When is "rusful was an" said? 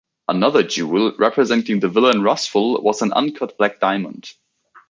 2.23-3.13